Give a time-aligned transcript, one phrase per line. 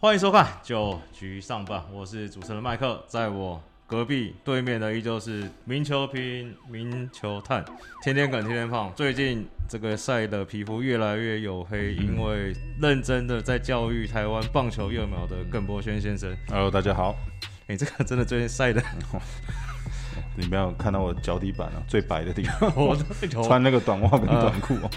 [0.00, 7.64] 欢迎收看九局上半，我是主持人麦克，在我隔壁对面的依旧是名球评、名球探、
[8.00, 8.92] 天天梗、天天胖。
[8.94, 16.32] 最近这个晒的皮肤越来越黝黑，因为认真的在教育台湾棒球幼苗的耿博轩先生。
[16.46, 17.16] Hello，大家好。
[17.66, 18.80] 你、这个真的最近晒的，
[20.38, 22.96] 你没有看到我脚底板啊，最白的地方， 我
[23.42, 24.90] 穿那个短袜跟短裤、哦。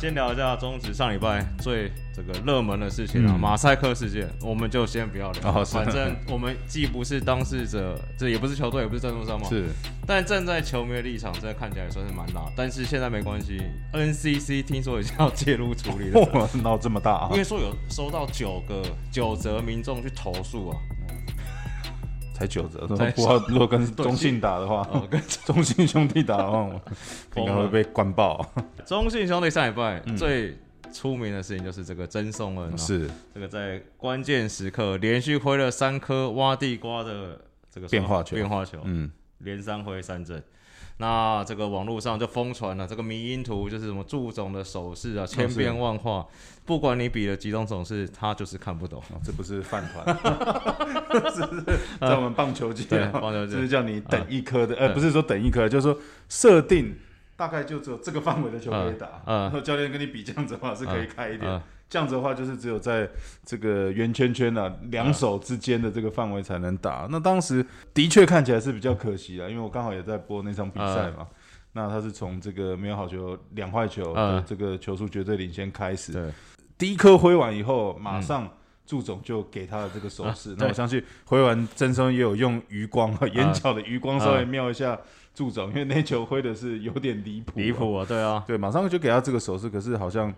[0.00, 5.54] 先聊一下中职上礼拜最这个热门的事情啊，嗯马赛克事件，我们就先不要聊。
[5.54, 9.46] 哦是反正我们既不是当事者，这也不是球队，也不是赞助商嘛。
[9.46, 9.66] 是，
[10.06, 12.50] 但站在球迷的立场，这看起来也算是蛮辣。
[12.56, 13.60] 但是现在没关系
[13.92, 17.36] ，NCC 听说已经要介入处理了，哇， 闹这么大啊因！
[17.36, 18.82] 为说有收到九个
[19.12, 20.78] 九则民众去投诉啊，
[22.40, 26.58] 才九折，才不知道如果跟 中信打的话，呃，跟 中信兄弟打的话，
[27.36, 28.44] 我应该会被关爆。
[28.86, 30.16] 中信兄弟上一拜嗯。
[30.16, 30.56] 最
[30.90, 33.10] 出名的事情就是这个曾颂恩、啊，是。
[33.34, 37.38] 这个在关键时刻连续挥了三颗挖地瓜的
[37.70, 38.36] 这个变化球。
[38.36, 39.10] 变化球，嗯，
[39.40, 40.42] 连三挥三振。
[40.98, 46.26] 那这个网络上就疯传了这个迷因图，就是什么祝总的手势啊，千变万化，
[46.66, 49.00] 不管你比了几种手势，他就是看不懂。
[49.10, 50.04] 哦这不是饭团，
[51.32, 51.64] 是不是
[52.00, 53.54] 在我们棒球界，啊，棒球界。
[53.54, 55.98] 就是叫你等一颗的，呃，不是说等一颗，就是说
[56.28, 56.94] 设定
[57.36, 59.22] 大概就只有这个范围的球可以打。
[59.24, 61.50] 嗯然后教练跟你比这样子的话是可以开一点。
[61.50, 63.06] 嗯，这样子的话就是只有在
[63.44, 67.06] 这个圆圈圈啊两手之间的这个范围才能打。
[67.10, 71.26] 那当时的确看起来是比较可惜啊，因为我刚好也在播那场比赛嘛。
[71.72, 74.12] 那他是从这个没有好球两坏球
[74.44, 76.32] 这个球数绝对领先开始，对，
[76.76, 78.50] 第一颗挥完以后，马上
[78.84, 80.56] 祝总就给他的这个手势。
[80.58, 84.98] 那、我相信挥完真松也有用余光，眼角的余光稍微瞄一下
[85.32, 87.70] 祝总，因为那球挥的是有点离谱，离。
[87.70, 90.34] 谱啊，对啊，对，马上就给他这个手势，可是好像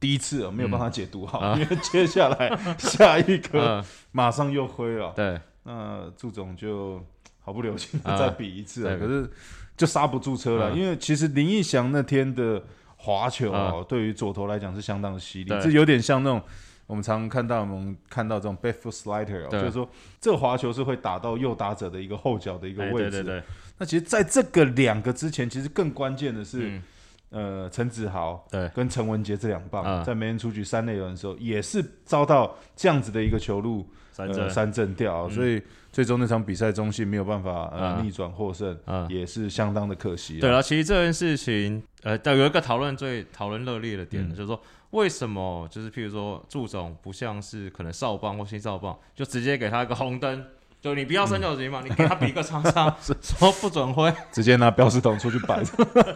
[0.00, 1.60] 第一次啊没有办法解读好，嗯。
[1.60, 7.04] 因为接下来下一颗嗯，马上又灰了，对，那祝总就
[7.40, 9.00] 毫不留情的啊再比一次啊，对。
[9.00, 9.30] 可是
[9.76, 10.78] 就刹不住车了，嗯。
[10.78, 12.62] 因为其实林奕翔那天的
[12.96, 15.60] 滑球啊，对于左投来讲是相当的犀利，对。
[15.60, 16.42] 这有点像那种
[16.86, 19.88] 我们常看到我们看到这种 foot slider，、哦、就是说
[20.20, 23.10] 这个滑球是会打到右打者的一个后脚的一个哎位置。
[23.10, 23.42] 对对对，
[23.76, 26.82] 那其实在这个两个之前，其实更关键的是，嗯，
[27.30, 30.02] 呃，陈子豪对，跟陈文杰这两棒、嗯。
[30.02, 34.44] 在没人出局三垒人的时候，也是遭到这样子的一个球路三振。
[34.44, 35.30] 呃，，三振掉，嗯。
[35.30, 35.62] 所以
[35.92, 38.06] 最终那场比赛中信没有办法呃嗯。
[38.06, 40.40] 逆转获胜，嗯，也是相当的可惜。
[40.40, 44.30] 对，了，其实这件事情，呃，有一个讨论最讨论热烈的点，嗯。
[44.30, 44.58] 就是说
[44.90, 50.46] 为什么就是譬如说祝总不像是可能少棒或新少棒，就直接给他一个红灯，
[50.80, 55.62] 就你不要三角形嘛，你给他比个叉叉， 说不准挥，直接拿标识筒出去摆。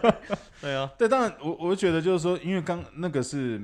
[0.61, 3.61] 对啊，对，当然我我觉得就是说，因为刚那个是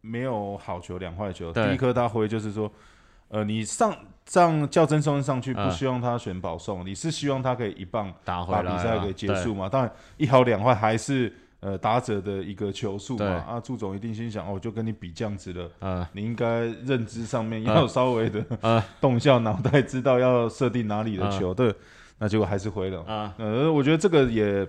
[0.00, 2.68] 没有好球两坏球，第一颗他挥就是说，
[3.28, 3.96] 呃，你上
[4.32, 5.70] 让叫真松上去，不嗯。
[5.70, 9.68] 希望他选保送，你是希望他可以一棒打回来啊比赛给结束嘛？
[9.68, 11.32] 当然一好两坏还是
[11.64, 13.36] 呃打者的一个球数对嘛。
[13.48, 15.70] 啊，祝总一定心想，哦，我就跟你比这样子了。
[15.80, 21.54] 啊你应该认知上面要稍微的嗯 动一下脑袋，知道要设定哪里的球。
[21.54, 21.74] 对，
[22.18, 23.02] 那结果还是回了。
[23.04, 24.66] 啊，呃，我觉得这个也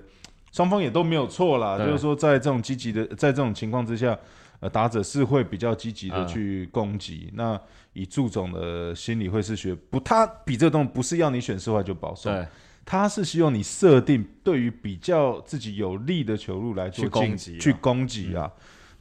[0.54, 4.18] 双方也都没有错啦，就是说在这种积极的，在这种情况之下，
[4.62, 7.30] 呃，打者是会比较积极的嗯去攻击。
[7.34, 7.60] 那
[7.92, 12.46] 以祝总的心理会是学不，他比这个东西不是要你选四坏就保送，对，
[12.86, 17.60] 他是希望你设定对于比较自己有利的球路来做去攻击啊。
[17.60, 18.52] 去攻击啊。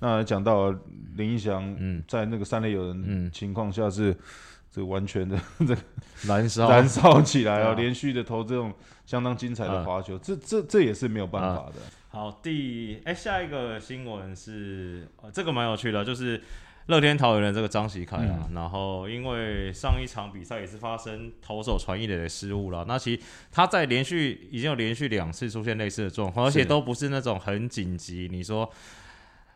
[0.01, 0.75] 那讲到
[1.17, 2.03] 林一翔嗯。
[2.09, 4.17] 在那个三垒有人嗯，情况下是。
[4.75, 5.77] 这完全的这
[6.27, 8.75] 燃烧， 燃烧起来啊连续的投这种
[9.07, 11.75] 相当精彩的嗯滑球，这这这也是没有办法的。
[12.09, 16.43] 好，第哎、下一个新闻是、呃、这个蛮有趣的，就是
[16.87, 28.71] 乐天桃园的这个张喜凯啊，然后因为上一场比赛也是发生投手传一垒的失误了，那其实他在连续已经有连续两次出现类似的状况，而且都不是那种很紧急，你说。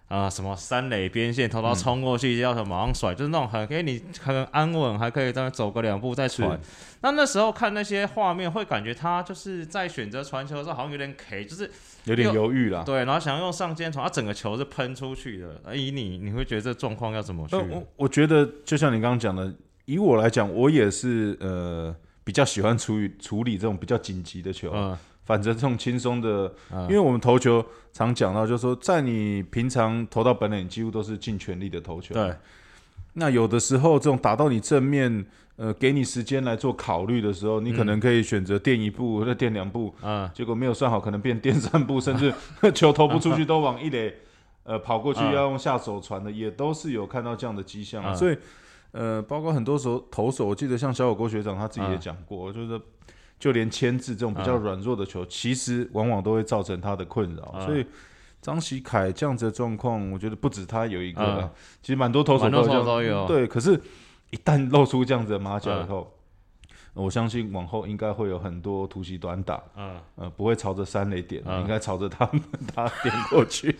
[0.08, 6.58] 啊、什么三垒边线偷偷冲过去，要什么马上甩，就是那种很给你很安稳，还可以再走个两步再传是。
[7.02, 11.70] 那那时候看那些画面，会感觉他就是在选择传球的时候好像有点 K，就是
[12.05, 12.82] 有点犹豫啦。
[12.84, 15.60] 对，然后想要用上肩传，他整个球是喷出去的。
[15.62, 17.62] 而以你，你会觉得这状况要怎么去那？
[17.76, 21.94] 我我觉得，就像你刚刚讲的，以我来讲，我也是呃
[22.25, 24.72] 比较喜欢处理处理这种比较紧急的球。
[24.75, 24.96] 嗯
[25.28, 26.80] 反正这种轻松的，嗯。
[26.84, 32.14] 因为我们投球常讲到，就是说在你平常投到本垒，你几乎都是尽全力的投球。
[32.14, 32.34] 对，
[33.12, 35.26] 那有的时候这种打到你正面，
[35.56, 40.30] 呃，给你时间来做考虑的时候，你可能可以选择垫一步或者垫两步，嗯。
[40.32, 42.32] 结果没有算好，可能变垫三步， 甚至
[42.74, 44.14] 球投不出去都往一垒
[44.64, 45.34] 呃跑过去嗯。
[45.34, 48.12] 要用下手传的，也都是有看到这样的迹象啊。
[48.12, 48.16] 嗯。
[48.16, 48.38] 所以
[48.92, 52.81] 呃，包括很多时候投手，我记得像小火锅学长他自己也讲过，就是
[53.38, 57.64] 就连牵制这种比较软弱的球，其实往往都会造成他的困扰。
[57.64, 57.87] 所以
[58.40, 63.26] 张喜凯这样子的状况，我觉得不止他有一个了，其实蛮多投手都都有。
[63.26, 63.81] 对，可是，
[64.31, 66.12] 一旦露出这样子的马脚以后，
[66.94, 72.43] 我相信往后应该会有很多突袭短打，嗯，呃，不会朝着三垒点，应该朝着他们
[72.75, 73.76] 打点过去。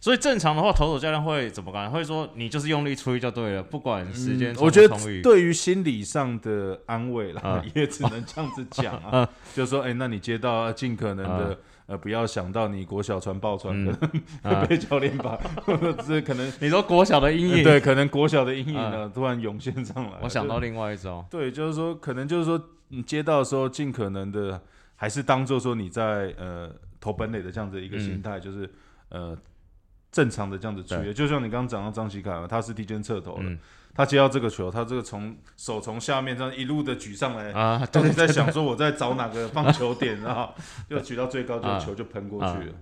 [0.00, 1.90] 所以正常的话，投手教练会怎么干？
[1.90, 4.56] 会说你就是用力吹就对了，不管时间。
[4.58, 13.92] 我觉得对于心理上的安慰啦， 也只能这样子讲啊，就说哎，那你接到尽可能的呃，不要想到你国小传爆传的
[14.66, 15.38] 被教练把
[16.08, 20.12] 这可能你说国小的阴影，对，可能国小的阴影呢突然涌现上来。
[20.22, 22.58] 我想到另外一招，对，就是说可能就是说
[22.88, 24.58] 你接到的时候，尽可能的
[24.96, 28.70] 还是当做说你在呃投本垒的这样子一个心态，就是
[29.10, 29.36] 呃。
[30.12, 33.56] 正常的这样子区就像你刚刚讲到张喜凯嘛，他是提前侧头的，
[33.94, 40.52] 他接到这个球，他这个从手从下面这样一路的举上来啊，到底在想说我在找哪个 放球点，然后
[40.88, 42.74] 就举到最高，就球就喷过去了。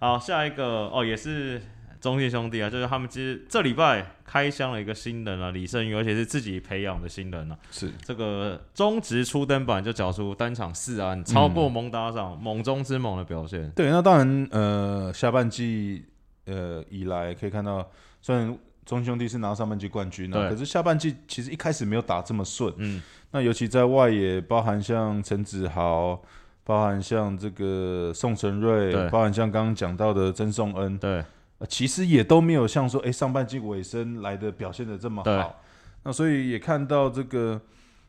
[0.00, 1.62] 好，下一个哦，也是
[2.00, 7.92] 中信兄弟啊，就是他们其实这礼拜开箱了一个新人啊，李胜宇，而且是自己培养的新人啊，是。
[8.04, 13.70] 这个中职初登板就缴出单场四安，超过蒙打赏猛中之猛的表现。
[13.70, 16.04] 对，那当然呃，下半季。
[16.46, 17.88] 呃，以来可以看到，
[18.20, 22.72] 虽然中兄弟是拿上半季冠军啊，可是下半季其实一开始没有打这么顺。
[22.78, 26.20] 嗯，那尤其在外野，包含像陈子豪，
[26.64, 31.24] 包含像这个宋承瑞，包含像刚刚讲到的曾颂恩，对，
[31.68, 35.62] 其实也都没有像说，哎，上半季尾声来的表现的这么好。
[36.02, 37.60] 那所以也看到这个。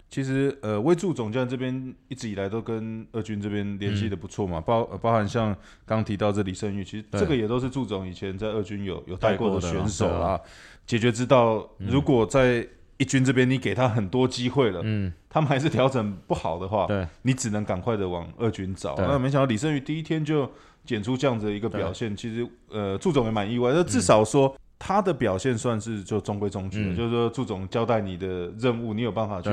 [0.10, 5.56] 其实，呃，魏助总监这边一直以来都跟二军这边联系的不错嘛，包包含像
[5.86, 10.40] 刚提到这李胜玉，其实这个也都是祝总以前在二军有有带过的选手啊。
[10.86, 12.66] 解决之道，如果在
[12.96, 18.96] 一军这边你给他很多机会了，嗯，他们还是调整不好的话，对，你只能赶快的往二军找。
[18.98, 20.50] 那没想到李胜玉第一天就
[20.86, 29.50] 检出这样子的一个表现，其实呃，祝总也蛮意外，那至少说他的表现算是就中规中矩，就是说祝总交代你的任务，你有办法去。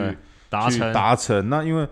[0.48, 0.92] 达成。
[0.92, 1.88] 达成，那因为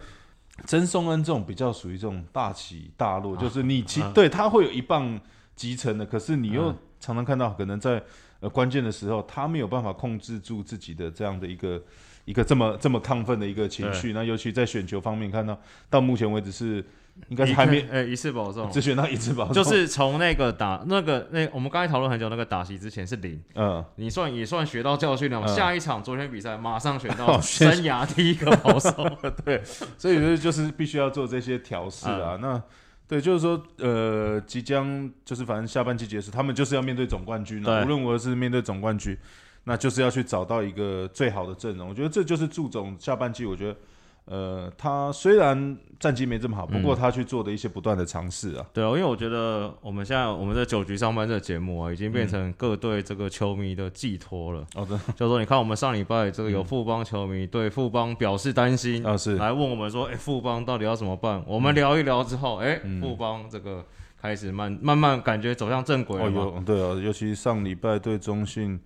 [0.66, 5.20] 曾颂恩这种比较属于这种大起大落，就是你其对他会有一棒
[5.56, 8.02] 集成的，可是你又常常看到可能在
[8.40, 11.82] 呃关键的时候，他没有办法控制住自己的这样的一个
[12.24, 15.58] 一个这么这么亢奋的一个情绪，那尤其在选球方面，看到
[15.88, 16.84] 到目前为止是。
[17.28, 25.46] 应该是还没诶，一次保送，只选到一次保送，就是从那个打那个那我们刚才讨论很久那个打席之前是零，嗯，你算也算学到教训了嘛。
[25.46, 28.94] 下一场昨天比赛马上选到生涯第一个保送，
[29.44, 29.60] 对，
[29.98, 32.38] 所以就是就是必须要做这些调试啊。
[32.40, 32.58] 那
[33.06, 37.84] 对，就是说呃，即将就是反正下半季结束，他们就是要面对总冠军了。
[37.84, 39.14] 无论如何是面对总冠军，
[39.64, 41.88] 那就是要去找到一个最好的阵容。
[41.88, 43.76] 我觉得这就是祝总下半季，我觉得。
[44.24, 48.64] 呃，他虽然战绩没这么好，不过他去做的一些不断的尝试啊。
[48.72, 54.64] 对啊，因为我觉得我们现在我们在九局上班这个节目啊，已经变成各队这个球迷的寄托了。
[54.76, 61.42] 哦，对，就说你看我们上礼拜这个有富邦球迷对富邦表示担心啊，是来问我们说，哎，富邦到底要怎么办？
[61.44, 63.84] 我们聊一聊之后，哎，富邦这个
[64.20, 66.62] 开始慢慢慢感觉走向正轨了嘛。
[66.64, 68.80] 对啊，尤其上礼拜对中信，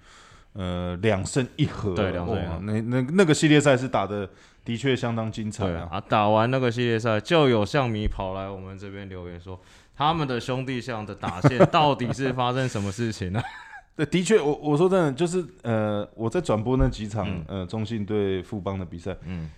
[0.56, 4.28] 呃，两胜一和，对，两胜一和，那那那个系列赛是打的。
[4.66, 6.02] 的确相当精彩啊！
[6.08, 9.56] 打完那个系列赛，就有象迷跑来我们这边留言说，
[9.94, 13.40] 他们的兄弟象的打线到底是发生什么事情呢？
[13.94, 19.48] 对，的确，我我说真的，就是呃，我在转播那几场呃中信对富邦的比赛，嗯，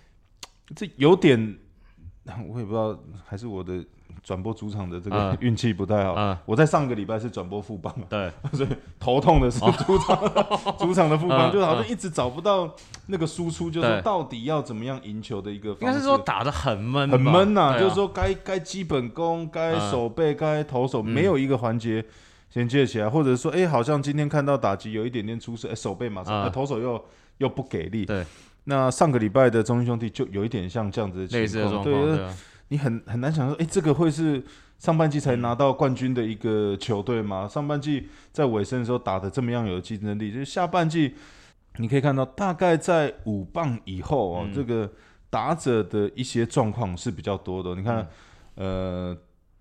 [0.75, 1.57] 这有点，
[2.47, 2.95] 我也不知道，
[3.25, 3.83] 还是我的。
[4.23, 6.37] 转播主场的这个运气不太好。
[6.45, 12.73] 我在上个礼拜是转播副帮，对， 所以头痛的是主场主场的副帮，就好像一直找不到
[13.07, 15.69] 那个输出，就是到底要怎么样赢球的一个。
[15.69, 22.03] 应该是说打的很闷，很闷呐，就是说该该基本功、该手背、该投手，没有一个环节
[22.49, 27.03] 衔接起来，或者说，哎，好像今天看到打击有一点点出色，哎，手背马上，投手又
[27.37, 28.05] 又不给力。
[28.05, 28.25] 对，
[28.65, 32.19] 那上个礼拜的中英兄弟就有一点像这样子的情况，对。
[32.69, 34.43] 你很很难想说，哎，这个会是
[34.77, 37.47] 上半季才拿到冠军的一个球队吗？
[37.47, 41.13] 上半季在尾声的时候打的这么样有竞争力，就是下半季
[41.77, 44.91] 你可以看到，大概在五棒以后哦，这个
[45.29, 47.75] 打者的一些状况是比较多的。
[47.75, 48.07] 你看，
[48.55, 49.15] 呃，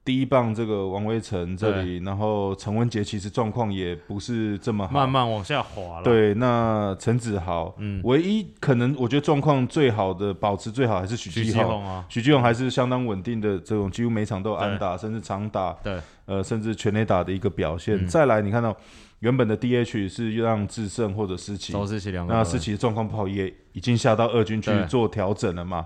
[0.08, 11.84] 第一棒这个王威成这里，然后陈文杰其实状况也不是这么好，慢慢往下滑了。，对，那陈子豪，嗯，唯一可能我觉得状况最好的，保持最好还是许徐继宏。
[11.84, 18.02] 啊，许继宏还是相当稳定的，这种几乎每场都有安打，甚至长打，对，呃，甚至全垒打的一个表现。
[18.02, 18.08] 嗯。
[18.08, 18.74] 再来，你看到
[19.18, 25.84] 原本的 DH 是让智胜或者思琪，周世奇两个那思琪的状况不好，也已经下到二军去做调整了嘛。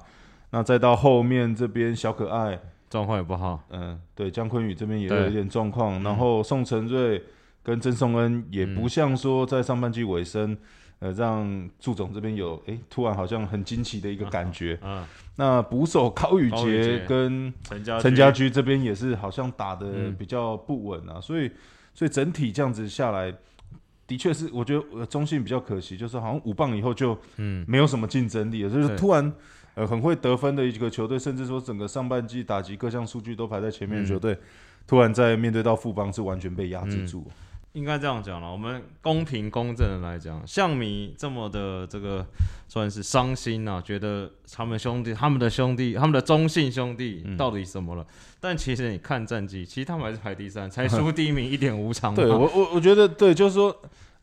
[0.51, 2.61] 那再到后面这边小可爱，
[2.93, 7.23] 状况也不好，嗯，对，姜昆宇这边也有一点状况，然后宋承瑞
[7.63, 10.55] 跟曾颂恩也不像说在上半季尾声，
[10.99, 14.79] 呃，让祝总这边有诶突然好像很惊奇的一个感觉。
[14.83, 15.07] 嗯，
[15.37, 20.15] 那捕手高宇杰杰跟陈家陈家驹这边也是好像打的嗯。
[20.17, 21.51] 比较不稳啊，所以
[21.95, 23.35] 所以整体这样子下来。
[24.05, 29.33] 的确是，我觉得呃中信比较可惜，就是好像五棒以后就嗯，没有什么竞争力了，就是突然
[29.75, 34.37] 呃很会得分的一个球队，甚至说整个上半季打击各项数据都排在前面的球队，
[34.87, 37.27] 突然在面对到富邦是完全被压制住。
[37.73, 38.53] 应该这样讲了。
[38.53, 42.27] 我们公平公正的来讲，象迷这么的这个
[42.69, 48.07] 算是伤心啊，觉得他们兄弟、他们的兄弟、他们的中信兄弟嗯到底什么了？
[48.41, 52.17] 但其实你看战绩，其实他们还是排第三，才输 第一名一点五场嘛。
[52.17, 53.75] 对我我我觉得对，就是说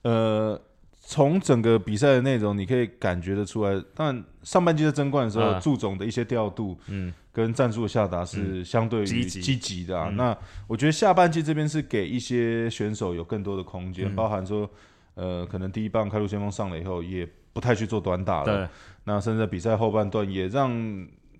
[0.03, 0.61] 呃。
[1.09, 3.83] 从整个比赛的内容，你可以感觉得出来。
[3.95, 10.09] 但上半季在争冠的时候，啊祝总的一些调度嗯，跟战术的下达是相对于积极积极的啊。
[10.11, 10.37] 嗯那
[10.67, 14.69] 我觉得下半季这边是给一些选手有更多的空间，嗯包含说，
[15.15, 18.67] 呃，可能第一棒开路先锋上了以后，也不太去做短打了。
[18.67, 18.67] 对，
[19.05, 20.71] 那甚至在比赛后半段也让，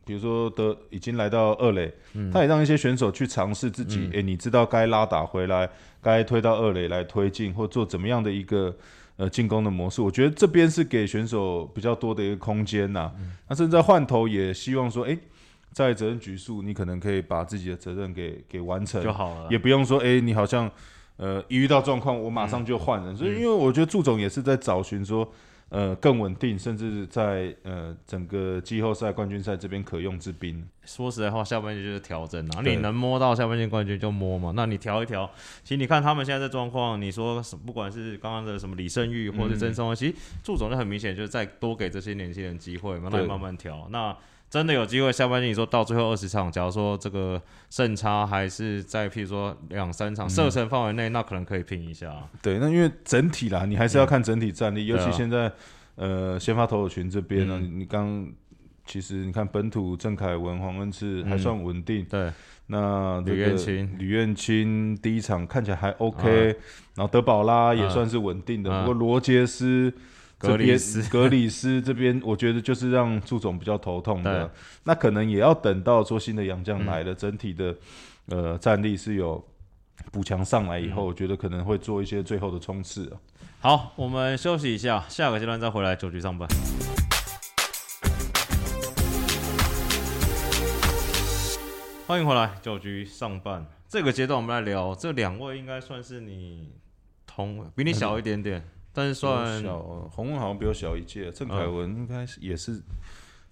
[0.04, 5.70] 比如说德已经来到二垒，嗯他也让一些选手去尝试自己，哎，你知道该拉打回来，
[6.02, 8.76] 该推到二垒来推进，或做怎么样的一个
[9.20, 10.02] 呃进攻的模式。
[10.02, 15.18] 我觉得这边是给选手比较多的一个空间呐、嗯那甚至在换头也希望说，诶，
[15.74, 19.48] 在责任局数，你可能可以把自己的责任给给完成，就好了。
[19.52, 20.72] 也不用说，诶，你好像
[21.18, 23.16] 呃一遇到状况，我马上就换人。
[23.16, 25.28] 所以，因为我觉得祝总也是在找寻说，
[25.70, 30.68] 呃，更稳定，甚至在呃整个季后赛、冠军赛这边可用之兵。
[30.84, 34.52] 说实在话，下半季就是调整啊，对你能摸到下半季冠军就摸嘛。
[34.56, 35.30] 那你调一调，
[35.64, 43.88] 其实你看他们现在的状况，你说什不管是刚刚的什么李胜玉或者是曾松嗯，其实祝总就很明显就是再多给这些年轻人机会嘛，那你慢慢调。
[43.92, 44.16] 那
[44.50, 47.39] 真的有机会下半季，你说到最后二十场，假如说这个
[47.70, 52.12] 胜差还是在譬如说两三场射程范围内，那可能可以拼一下。
[52.41, 55.51] 对，那因为整体啦，你还是要看整体战力，尤其现在
[55.96, 57.79] 呃先发投手群这边呢，嗯。
[57.79, 58.27] 你刚
[58.88, 62.32] 其实你看本土郑凯文、黄恩赐还算稳定，对，
[62.65, 63.96] 那这吕个彦青。
[64.00, 66.58] 吕彦青第一场看起来还 OK，、
[66.96, 69.94] 然后德保拉也啊算是稳定的，啊不过罗杰斯。
[70.39, 74.50] 格这边里斯 格里斯这边，我觉得就是让祝总比较头痛的。
[74.86, 77.75] 那可能也要等到说新的洋将来嗯了，整体的
[78.27, 79.46] 呃战力是有
[80.12, 83.19] 补强上来嗯以后，我觉得可能会做一些最后的冲刺啊。
[83.60, 86.48] 好，我们休息一下，下个阶段再回来九局上班。
[92.08, 93.67] 欢迎回来，九局上半。
[93.89, 96.72] 这个阶段我们来聊这两位，应该算是你
[97.27, 98.63] 同比你小一点点，
[99.00, 99.79] 但是算小
[100.12, 102.82] 洪文好像比我小一届，郑凯文应该是也是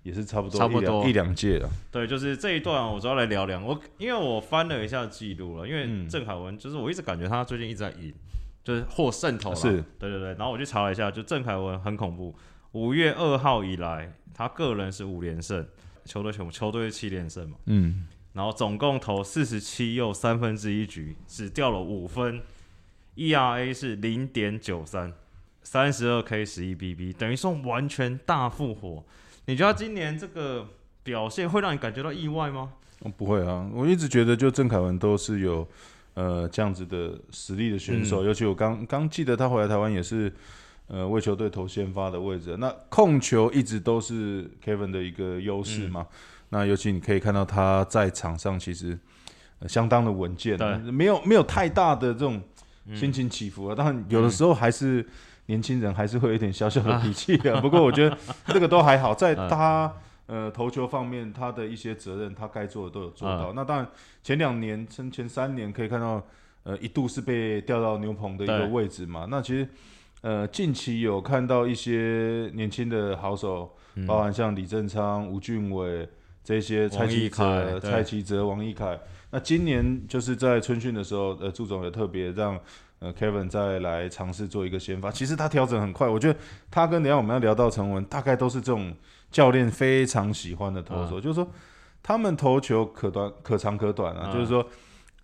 [0.04, 1.70] 也是差不多差不多一两届了。
[1.90, 3.64] 对，就是这一段我主要来聊聊。
[3.64, 8.14] 我因为我翻了一下记录了，因为嗯郑凯文就是我一直感觉他最近一直在赢，
[8.62, 9.56] 就是获胜投了。
[9.56, 10.34] 是，对对对。
[10.34, 12.36] 然后我去查了一下，就郑凯文很恐怖，
[12.74, 15.66] 五月二号以来，他个人是五连胜，
[16.04, 22.42] 球队球球队是七连胜嘛，嗯，然后总共投四十七又三分之一局，只掉了五分
[23.16, 25.12] ，ERA 是零点九三，
[25.70, 29.04] 三十二 K 十一 BB，等于说完全大复活。
[29.48, 30.66] 你觉得今年这个
[31.04, 32.72] 表现会让你感觉到意外吗？
[33.02, 35.68] 哦不会啊，我一直觉得就郑凯文都是有
[36.14, 40.32] 呃这样子的实力的选嗯手，尤其我刚刚记得他回来台湾也是
[40.88, 46.08] 呃为球队投先发的位置，那控球一直都是 Kevin 的一个优势嘛。
[46.10, 46.18] 嗯
[46.50, 48.98] 那尤其你可以看到他在场上其实、
[49.60, 52.42] 呃相当的稳健，对没有没有太大的这种
[52.96, 53.76] 心情起伏啊。
[53.76, 55.06] 当然有的时候还是
[55.48, 57.60] 年轻人还是会有一点小小的脾气啊。
[57.62, 59.92] 不过我觉得这个都还好，在 他。
[60.28, 63.54] 呃，投球方面，他的一些责任，他该做的都有做到。
[63.54, 63.88] 那当然，
[64.22, 66.22] 前两年、前前三年可以看到，
[66.64, 69.26] 呃，一度是被调到牛棚的一个位置嘛。
[69.32, 69.70] 那其实，
[70.20, 73.74] 呃，近期有看到一些年轻的好手，
[74.06, 76.06] 包含像李正昌、吴俊伟
[76.44, 79.00] 这些，蔡王奕启哲、蔡奇哲、王一凯。
[79.30, 82.60] 那今年就是在春训的时候，呃，祝总也特别让
[83.00, 85.12] 呃 Kevin 再来尝试做一个先发。
[85.12, 86.40] 其实他调整很快，我觉得
[86.72, 88.96] 他跟等一下我们要聊到陈文，大概都是这种
[89.30, 91.46] 教练非常喜欢的投手，就是说
[92.02, 94.34] 他们投球可短可长可短啊，嗯。
[94.34, 94.66] 就是说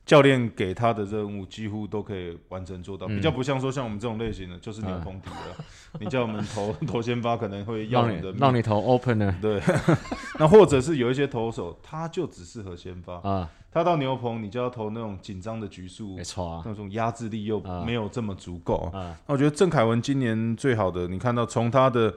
[0.06, 3.16] 教练给他的任务几乎都可以完成做到，嗯。
[3.16, 9.62] 比较不像说像我们这种类型的，就是牛棚底的，你叫我们投 投先发可能会要你的命你让你投 opener 对，
[10.38, 18.90] 那或者是有一些投手他就只适合先发，啊，他到牛棚你就要投那种紧张的局数没，错啊，那种压制力又啊没有这么足够。
[18.94, 22.14] 啊，那我觉得郑凯文今年最好的，你看到从他的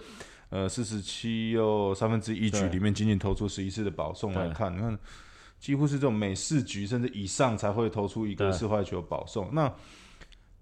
[0.51, 4.99] 呃四十七又三分之一局里面仅仅投出十一次的保送来看，你看
[5.59, 9.49] 几乎是这种每四局甚至以上才会投出一个对四坏球保送。
[9.53, 9.73] 那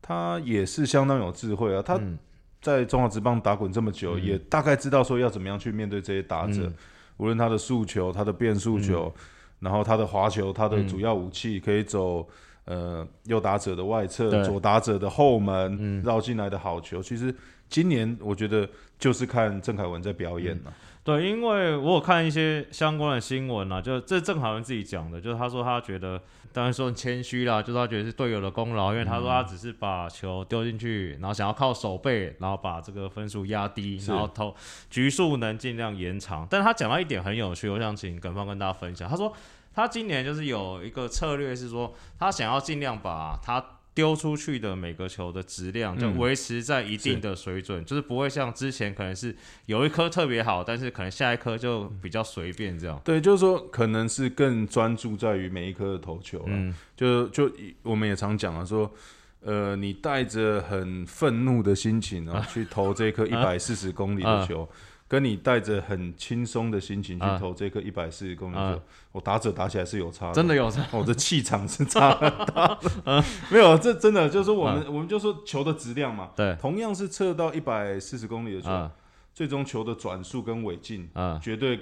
[0.00, 2.18] 他也是相当有智慧啊，他嗯。
[2.60, 4.24] 在中华职棒打滚这么久，嗯。
[4.24, 6.74] 也大概知道说要怎么样去面对这些打者，嗯。
[7.18, 9.12] 无论他的速球、他的变速球，
[9.60, 10.88] 然后他的滑球，他的嗯。
[10.88, 12.26] 主要武器可以走
[12.64, 16.02] 呃右打者的外侧，左打者的后门，嗯。
[16.02, 17.02] 绕进来的好球。
[17.02, 17.34] 其实
[17.68, 18.66] 今年我觉得
[18.98, 20.72] 就是看郑凯文在表演了、
[21.04, 26.18] 对，因为我有看一些相关的新闻啊，就这郑好文自己讲的，就是他说他觉得，
[26.50, 34.56] 当然说很谦虚啦，就是他觉得是队友的功劳，因为他说他只是把球丢进去，然后想要靠手背，然后把这个分数压低，然后投
[34.88, 36.46] 局数能尽量延长。
[36.49, 39.06] 但是他讲到一点很有趣，我想请耿方跟大家分享。
[39.06, 39.30] 他说
[39.75, 43.62] 他今年就是有一个策略是说，他想要尽量把他
[43.94, 49.34] 丢出去的每个球的质量就嗯维持在一定的水准，就是不会像之前可能是
[49.66, 53.00] 有一颗特别好，但是可能下一颗就比较随便这样。
[53.04, 56.46] 对，就是说可能是更专注在于每一颗的投球了。
[56.48, 57.50] 嗯，就就
[57.82, 58.92] 我们也常讲啊，说。
[59.46, 64.66] 呃，你带着很愤怒的心情啊，去投这颗 一百四十公里的啊球，
[65.06, 67.38] 跟你带着很轻松的心情去啊。
[67.38, 68.80] 投这颗一百四十公里球，
[69.12, 70.84] 我打者打起来是有差的，真的有差。
[70.92, 73.25] 我的气场是差 很大的。
[73.50, 78.90] 没有，这真的就是说我们、我们就说球的质量嘛，对，同样是测到一百四十公里的球，啊。
[79.34, 81.38] 最终球的转速跟尾劲啊。
[81.42, 81.78] 绝对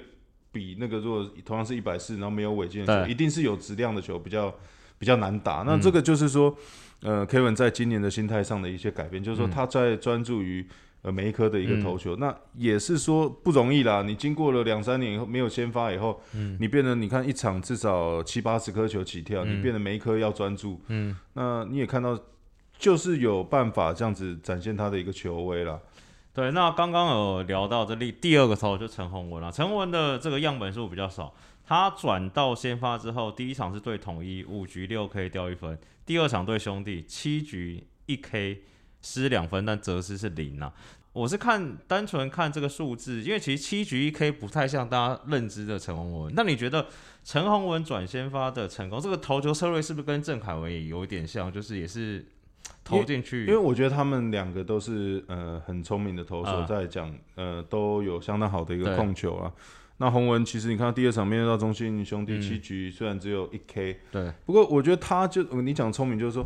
[0.51, 3.11] 比那个如果同样是一百四，然后没有尾劲的球，对。
[3.11, 4.53] 一定是有质量的球比较
[4.99, 5.63] 比较难打。
[5.65, 5.81] 那嗯。
[5.81, 6.55] 这个就是说，
[7.01, 9.49] 呃，Kevin 在今年的心态上的一些改变，就是说嗯。
[9.49, 10.67] 他在专注于。
[11.03, 14.01] 呃，每一颗的一个投球，那也是说不容易啦。
[14.01, 22.17] 你经过了两三年以后，没有先发以后，嗯你变得你看一场至少七八十颗球起跳，嗯你变得每一颗要专注，嗯，那你也看到，
[22.77, 25.77] 就是有办法这样子展现他的一个球威啦。
[26.33, 26.51] 对。
[26.51, 31.33] 那刚刚有聊到这里第二个投就陈宏文了，陈宏文的这个样本数比较少。
[31.65, 38.61] 他转到先发之后，第一场是对统一，五局六 K 掉一分；第二场对兄弟，七局一 K
[39.03, 40.73] 失两分，但责失是零啊。
[41.11, 46.33] 我是看单纯看这个数字，因为其实七局一 K 不太像大家认知的陈宏文。
[46.35, 46.87] 那你觉得
[47.23, 51.51] 陈宏文转先发的成功，这个投球策略是不是跟郑凯文也有点像？
[51.51, 52.25] 就是也是
[52.83, 59.53] 投进去，因为我觉得他们两个都是呃很聪明的投手，啊在讲呃都有相当好的一个控球啊。
[59.97, 66.43] 那洪文其实你看到第二场面对到中信兄弟嗯七局，虽然只有一 K，对，不过我觉得他就呃你讲聪明，就是说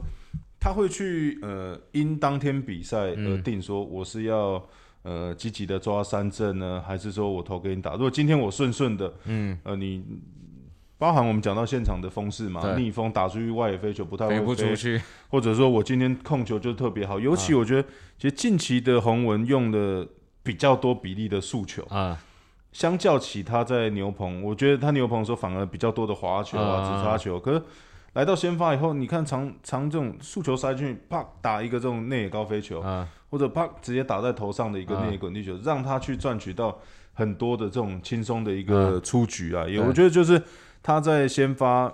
[0.67, 4.61] 他会去呃因当天比赛而嗯定说我是要
[5.03, 7.93] 呃积极的抓三振呢，还是说我投给你打？
[7.93, 10.03] 如果今天我顺顺的，嗯，呃你。
[10.99, 14.99] 包含我们讲到现场的风势嘛，逆风打出去外野飞球不太会飞不出去，
[15.29, 20.07] 或者说我今天控球就特别好，尤其我觉得，其实近期的洪文用的
[20.41, 22.19] 比较多比例的速球，啊，
[22.71, 27.39] 相较起他在牛棚，我觉得他牛棚的时候反而比较多的滑球啊、啊直插球。
[27.39, 27.61] 可是
[28.13, 36.79] 来到先发以后，你看常常这种速球塞进去，啪打一个这种内野高飞球，啊，或者啪直接打在头上的一个啊内野滚地球，让他去赚取到
[37.13, 39.65] 很多的这种轻松的一个出局啊。
[39.85, 40.41] 我觉得就是
[40.81, 41.93] 他在先发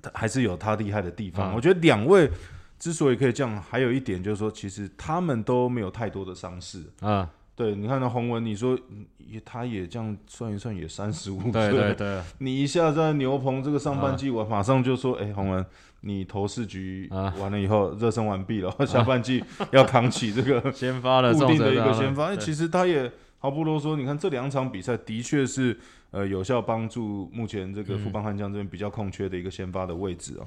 [0.00, 1.48] 他还是有他厉害的地方。
[1.48, 2.30] 啊我觉得两位
[2.78, 6.84] 之所以可以这样，还有一点就是说，其实他们都没有太多的伤势。
[7.00, 11.94] 啊，对，你看那洪文，你说嗯也他也这样算一算，也三十五岁对对。
[11.94, 15.64] 对， 你一下在牛棚这个上半季，我马上就说，哎、洪文，
[16.00, 22.26] 你投四局啊完了以后，热身完毕了， 下半季要扛起这个 先发了固定的一个先发。
[22.26, 25.78] 哎对其实他也毫不啰嗦，你看这两场比赛的确是
[26.10, 30.46] 呃有效帮助目前这个嗯富邦悍将这边比较空缺的一个先发的位置哦。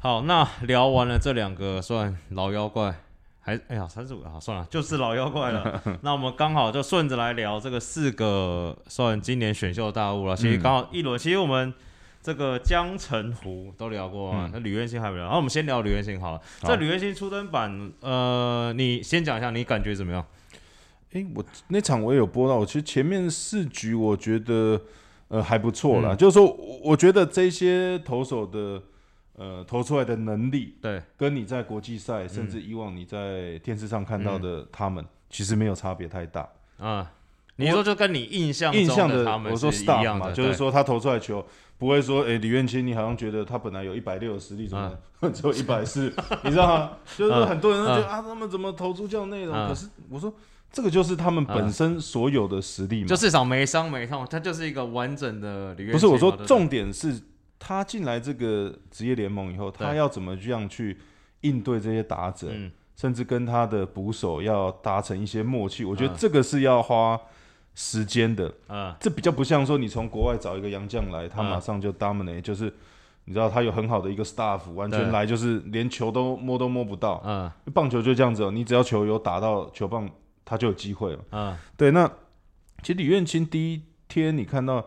[0.00, 2.94] 好，那聊完了这两个算老妖怪，
[3.46, 5.80] 还哎呀三十五啊算了，就是老妖怪了。
[6.02, 10.34] 那我们刚好就顺着来聊这个四个算今年选秀大物了。
[10.34, 11.72] 其实嗯刚好一轮，其实我们
[12.20, 15.22] 这个江城湖都聊过啊，那吕彦星还没聊。
[15.26, 16.40] 然后我们先聊吕彦星好了。
[16.60, 20.26] 好这吕彦星初登版，呃，你先讲一下你感觉怎么样？
[21.12, 24.80] 诶，我那场我也有播到，其实前面四局我觉得
[25.28, 28.82] 呃还不错啦，嗯就是说我我觉得这些投手的
[29.36, 36.48] 呃投出来的能力，对，跟你在国际赛甚至以往你在电视上看到的他们，其实没有差别太大。
[36.78, 37.12] 啊，
[37.56, 41.44] 你说就跟你印象印象的他们我说是一样的，就是说他投出来球
[41.78, 44.92] 不会说，哎、李元清，你好像觉得他本来有一百六的实力，怎么
[45.32, 46.12] 只有一百四？
[46.42, 46.90] 你知道吗？
[47.16, 49.54] 就是说很多人都觉得、啊，他们怎么投出这样内容？
[49.54, 50.32] 嗯可是我说，
[50.72, 53.06] 这个就是他们本身所有的实力嘛。
[53.06, 57.20] 就至少没伤没痛，他就是一个完整的吕不是我说，重重点是
[57.66, 60.96] 他进来这个职业联盟以后，他要怎么样去
[61.40, 65.84] 应对这些打者，嗯甚至跟他的捕手要达成一些默契。
[65.84, 67.20] 我觉得嗯这个是要花
[67.74, 68.54] 时间的。
[68.68, 72.72] 嗯这比较不像说你从国外找一个洋将来，他嗯马上就 dominate，、就是
[73.24, 77.20] 你知道他有很好的一个 staff，完全对来就是连球都摸都摸不到。
[77.26, 80.08] 嗯棒球就这样子哦，你只要球有打到球棒，
[80.44, 81.18] 他就有机会了。
[81.32, 82.08] 嗯对，那
[82.82, 84.86] 其实李彦清第一天你看到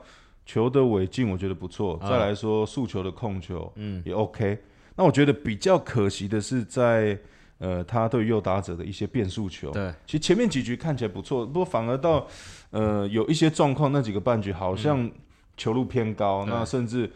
[0.49, 1.99] 球的尾劲，我觉得不错。
[2.01, 4.57] 嗯再来说速球的控球嗯也 OK。
[4.95, 7.15] 那我觉得比较可惜的是在
[7.59, 9.69] 呃他对右打者的一些变速球。
[9.69, 12.25] 对，其实前面几局看起来不错，不过反而到
[12.71, 15.07] 呃有一些状况，那几个半局好像
[15.55, 17.07] 球路偏高，嗯那甚至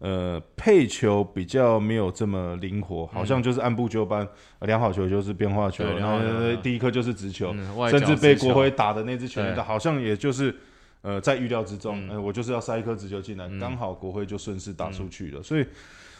[0.00, 4.28] 呃配球比较没有这么灵活，好像就是按部就班，
[4.58, 6.20] 呃量好球就是变化球，然后
[6.62, 10.54] 第一颗就是直球，嗯甚至被国辉打的那支全垒对打，好像也就是。
[11.02, 12.10] 呃，在预料之中，嗯。
[12.10, 13.58] 呃，我就是要塞一颗直球进来，嗯。
[13.58, 15.66] 刚、好国辉就顺势打出去了，所以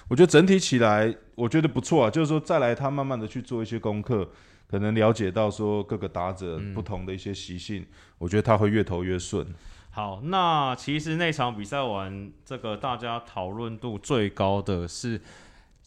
[0.08, 2.10] 我觉得整体起来，我觉得不错啊。
[2.10, 4.28] 就是说，再来他慢慢的去做一些功课，
[4.68, 6.74] 可能了解到说各个打者嗯。
[6.74, 7.86] 不同的一些习性，
[8.18, 9.46] 我觉得他会越投越顺。
[9.90, 15.20] 好，那其实那场比赛完，这个大家讨论度最高的是，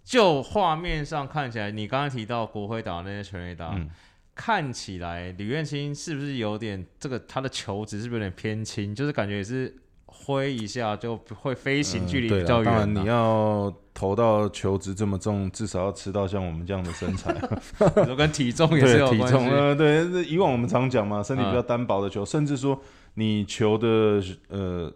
[0.04, 3.90] 就画面上看起来，你刚刚提到国辉打的那些全垒打，嗯
[4.36, 8.94] 看起来李彦青是不是有点这个他的球质是不是有点偏轻？
[8.94, 9.74] 就是感觉也是
[10.06, 17.34] 挥一下就会飞行距离比较远、当然你要投到球值这么重，至少要吃到像我们这样的身材，
[18.18, 19.28] 跟体重也是有关系。
[19.30, 22.80] 重呃，对，那以往我们常讲嘛，身体比较单薄的球，甚至说
[23.14, 24.94] 你球的呃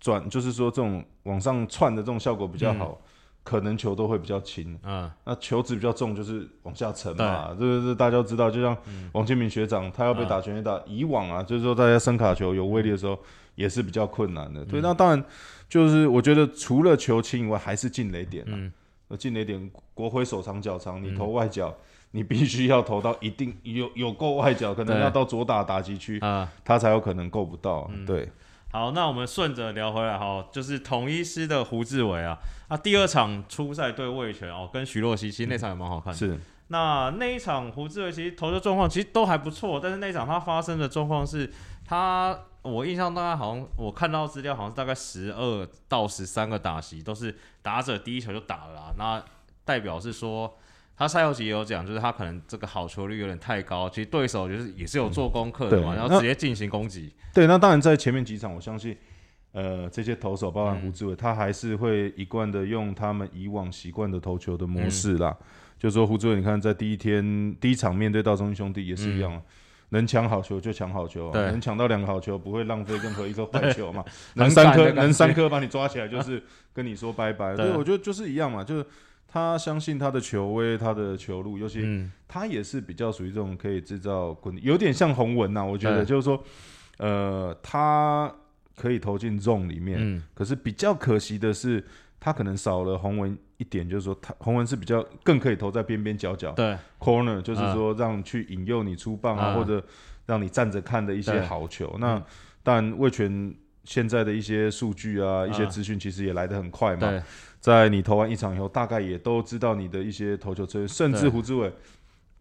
[0.00, 3.00] 转，就是说这种往上窜的这种效果比较好，
[3.46, 4.76] 可能球都会比较轻。
[4.82, 8.50] 嗯，那球质比较重，就是往下沉嘛，这个是大家都知道。
[8.50, 8.76] 就像
[9.12, 13.16] 王建民学长，他要被打全垒打，以往啊，就是说大家声卡球有威力的时候，
[13.54, 14.64] 也是比较困难的。
[14.64, 15.24] 对，那当然
[15.68, 18.52] 就是我觉得除了球轻以外，还是进雷点啊。
[18.52, 18.72] 嗯
[19.08, 21.72] 那进雷点，国徽手长脚长，你投外角，
[22.10, 27.88] 你必须要投到一定有有够外角，可能要到左打打击区，啊、他才有可能够不到。
[28.04, 28.28] 对，
[28.72, 32.36] 好，那我们顺着聊回来，哈，就是统一师的胡志伟啊，
[32.68, 36.18] 啊，第二场初赛对魏权哦，跟徐若曦，其实那场也蛮好看的。
[36.18, 41.50] 是那那一场胡志伟其实投球状况其实都还不错，但是那一场他发生的状况是，
[41.84, 49.24] 他我印象大概好像我看到资料好像是大概十二到十三个打席都是打者第一球就打了啦，那
[49.64, 50.58] 代表是说。
[50.98, 57.12] 他赛后其实也有讲，就是他可能这个好球率有点太高，其实对手就是也是有做功课的嘛，然后直接进行攻击。
[57.34, 58.96] 对，那当然在前面几场，我相信，
[59.52, 65.36] 呃，这些投手，包含胡志伟，他还是会一贯的用他们以往习惯的投球的模式啦。
[65.78, 69.42] 就说胡志伟，你看在第一天第一场面对道中兄弟也是一样，
[69.90, 74.02] 能抢好球就抢好球、啊，能抢到两个好球，不会浪费任何一个坏球嘛。
[74.36, 77.54] 能三颗能三颗把你抓起来，就是跟你说拜拜。
[77.56, 78.86] 所以，我觉得就是一样嘛，就是。
[79.36, 86.42] 他相信他的球威，他的球路，尤其嗯，他也是比较属于这种可以制造滚，有点像洪文呐、我觉得就是说，
[86.96, 88.34] 呃，他
[88.74, 90.22] 可以投进 zone 里面，嗯。
[90.32, 91.84] 可是比较可惜的是，
[92.18, 99.54] 他可能少了洪文一点，就是说他洪文是比较更可以投在边边角角对，corner，就是说让去引诱你出棒啊，嗯。
[99.56, 99.84] 或者
[100.24, 101.94] 让你站着看的一些好球。
[102.00, 102.22] 那
[102.62, 103.54] 但魏权
[103.86, 107.08] 现在的一些数据啊，一些嗯资讯其实也来得很快嘛。
[107.08, 107.22] 对，
[107.60, 111.72] 在你投完一场以后，大概也都知道你的一些投球策略，甚至胡志伟。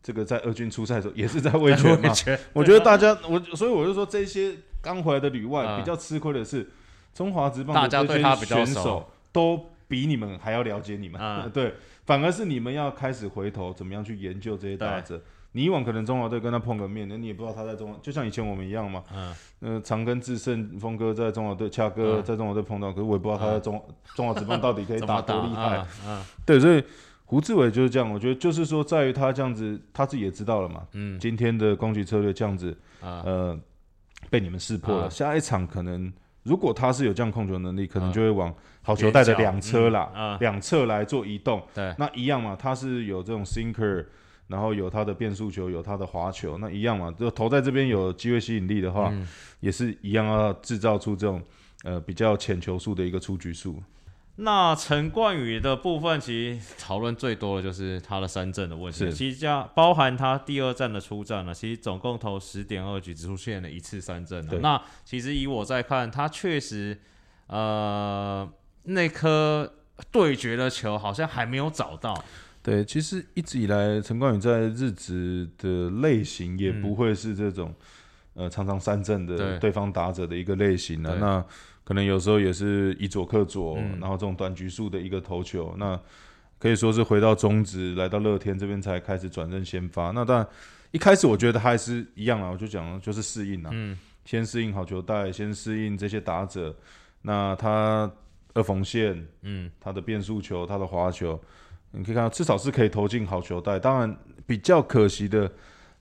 [0.03, 2.13] 这个在二军出赛的时候也是在卫权嘛，
[2.53, 6.69] 我觉得 大家我所以我就说这些刚回来的旅外嗯比较吃亏的是，
[7.12, 11.73] 中华职棒的这些选手都比你们还要了解你们，嗯对，
[12.05, 15.19] 反而是你们要开始回头怎么样去研究这些打者。
[15.55, 19.01] 你以往可能中华队跟他碰个面，那你也不知道他在中华，就像以前我们一样嘛。
[19.13, 23.81] 嗯，呃，长庚智胜峰哥在中华队，恰哥嗯在中华队碰到，可是我也不知道他在中、
[24.15, 25.77] 中华职棒到底可以打多厉害。
[25.77, 26.83] 嗯嗯对，所以
[27.23, 30.85] 胡志伟就是这样，我觉得就是说，在于他这样子，他自己也知道了嘛。
[30.91, 33.57] 嗯今天的攻击策略这样子，啊呃，
[34.29, 35.05] 被你们识破了。
[35.05, 36.11] 啊下一场可能，
[36.43, 41.63] 如果他是有这样控球能力，可能啊就会往好球带的两侧啦，两侧来做移动。
[41.73, 44.05] 对，那一样嘛，他是有这种 sinker，
[44.47, 49.27] 然后有他的变速球，有他的滑球，那一样嘛，就投在这边有机会吸引力的话，嗯
[49.60, 51.41] 也是一样要制造出这种
[51.84, 53.81] 呃比较浅球数的一个出局数。
[54.38, 58.99] 那陈冠宇的部分，其实讨论最多的就是他的三振的问题。
[58.99, 66.99] 是其实加包含他第二站的出战呢，其实总共投十点二局，只出现了一次三振那其实以我在看，他确实
[67.47, 68.47] 呃
[68.84, 69.73] 那颗
[70.12, 72.13] 对决的球好像还没有找到。
[72.65, 77.71] 对，其实一直以来，陈冠宇在日职的类型也嗯不会是这种、
[78.34, 81.15] 呃常常三振的对对方打者的一个类型啊。
[81.19, 81.45] 那
[81.84, 85.99] 可能有时候也是以左克左，嗯然后这种短局数的一个投球，那
[86.58, 90.10] 可以说是回到中职，来到乐天这边才开始转任先发。
[90.10, 90.47] 那当然
[90.89, 96.75] 一开始我觉得他还是一样啊，我就讲了就是适应啊，嗯，先适应好球带，先适应这些打者。
[97.21, 98.12] 那他
[98.56, 101.39] 二缝线，嗯，他的变速球，他的滑球，
[101.97, 103.79] 你可以看到至少是可以投进好球带。
[103.79, 105.51] 当然比较可惜的，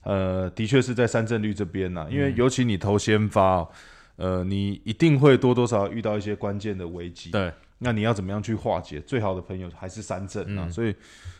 [0.03, 3.69] 呃，的确是在三振率这边呐，因为嗯尤其你投先发、哦，
[4.17, 7.31] 呃，你一定会多多少少遇到一些关键的危机。
[7.31, 8.99] 对，那你要怎么样去化解？
[9.01, 10.95] 最好的朋友还是三振啊，嗯所以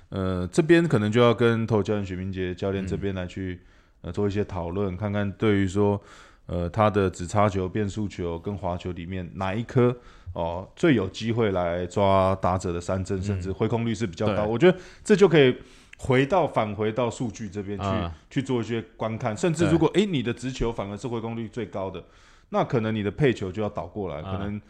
[0.09, 3.59] 呃，这边可能就要跟投教练许明杰教嗯练这边来去、
[4.01, 5.99] 呃做一些讨论，看看对于说
[6.47, 9.95] 呃他的直插球、变速球跟滑球里面哪一颗
[10.33, 14.45] 哦最有机会来抓打者的三振，甚至挥空率是比较高。
[14.45, 15.55] 嗯我觉得这就可以。
[15.97, 22.03] 回到返回到数据这边去、啊去做一些观看，甚至如果诶你的直球反而是挥空率最高的，
[22.49, 24.61] 那可能你的配球就要倒过来，啊可能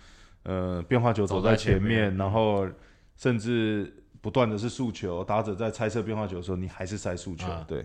[0.43, 2.01] 呃变化球走走在在前前面。
[2.11, 2.67] 面，然后
[3.17, 7.83] 甚至不断的是速球，打者在猜测变化球的时候，你还是塞速球，啊对，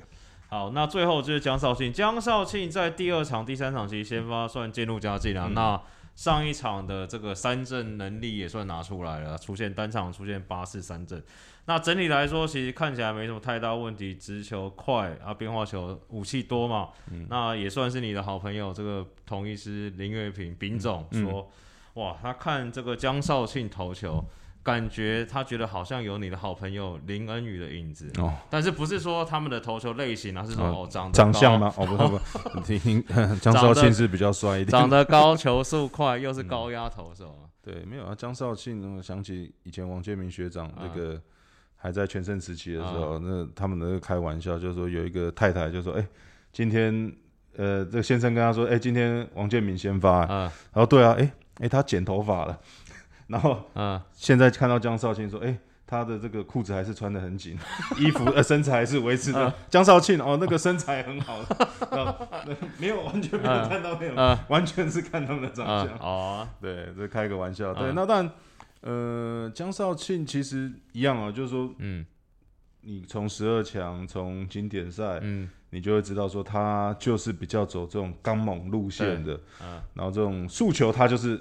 [0.50, 1.92] 好，那最后就是江少庆。
[1.92, 5.46] 江少庆在第二场、第三场其实先发算渐入佳境啊。
[5.46, 5.80] 嗯那
[6.16, 11.22] 上一场的这个三振能力也算拿出来了，出现单场出现八次三振。
[11.66, 16.88] 那整体来说，其实看起来没什么太大问题，直球快啊，变化球武器多嘛。
[17.12, 21.50] 嗯那也算是你的好朋友，这个同医师林月平丙总嗯说，
[21.94, 24.22] 哇，他看这个江少庆投球。
[24.62, 31.72] 感觉他觉得好像有你的好朋友林恩宇的影子，哦，但是不是说他们的投球类型啊，是说哦哦长得长相吗？
[31.76, 37.28] 哦，不不不，江少庆是比较帅一点，长得高、球速快，又是高压投手。
[37.28, 37.48] 啊。
[37.62, 41.20] 对，没有啊，江少庆，我想起以前王建民学长啊那个
[41.76, 46.06] 还在全盛时期的时候，那他们那个开玩笑，就是说有一个太太就说，哎、
[46.52, 47.12] 今天
[47.56, 50.40] 呃，这个先生跟他说，哎、今天王建民先发、嗯
[50.72, 52.58] 然后对啊，哎、哎、他剪头发了，
[53.30, 57.56] 然后嗯，现在看到江少庆说，哎、他的这个裤子还是穿的很紧，
[57.98, 59.52] 衣服呃身材还是维持的。
[59.68, 61.38] 江少庆哦，那个身材很好，
[62.78, 65.98] 没有完全没有看到那种，嗯完全是看他们的长嗯相。
[65.98, 67.72] 哦对，这开个玩笑。
[67.74, 68.32] 对，嗯那当然，
[68.82, 72.04] 呃，江少庆其实一样啊，就是说嗯
[72.82, 81.40] 你从十二强，从经典赛，嗯你就会知道说他就是比较走这种刚猛路线的，嗯然后这种诉求他就是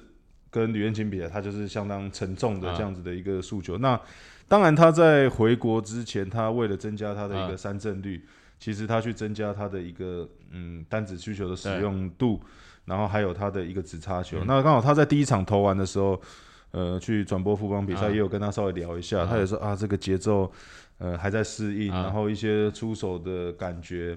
[0.50, 3.78] 跟吕彦青比的，他就是相当沉重的嗯这样子的一个诉求。
[3.78, 4.00] 那
[4.48, 8.26] 当然他在回国之前，他为了增加他的一个嗯三振率，
[8.60, 12.42] 其实他去增加他的一个嗯单子需求的使用度，
[12.86, 14.40] 然后还有他的一个直插球。
[14.40, 16.22] 嗯那刚好他在第一场投完的时候。
[16.72, 20.52] 呃，去转播富邦比赛嗯也有跟他稍微聊一下，嗯他也说啊，这个节奏，
[21.00, 24.16] 呃，还在适应，嗯然后一些出手的感觉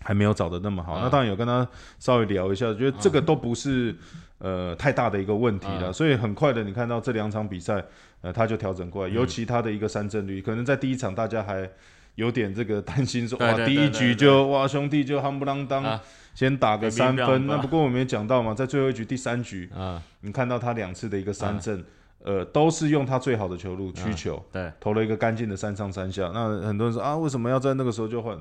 [0.00, 0.98] 还没有找的那么好。
[0.98, 1.64] 嗯那当然有跟他
[2.00, 3.94] 稍微聊一下，觉得这个都不是
[4.38, 5.90] 呃太大的一个问题了。
[5.90, 7.84] 嗯所以很快的，你看到这两场比赛，
[8.20, 11.70] 呃，他就调整过来，嗯尤其他的一个三振率，可能在第一场大家还。
[12.16, 16.00] 有点这个担心说，哇，第一局就哇兄弟就夯不啷当啊，
[16.34, 17.46] 先打个三分。
[17.46, 21.84] 那不过我们也讲到嘛，在最后一局第三局，啊，你看到他两次的一个三振，
[22.24, 26.30] 呃，都是用他最好的球路曲嗯球，对，投了一个干净的三上三下。
[26.32, 28.34] 那很多人说啊，为什么要在那个时候就换？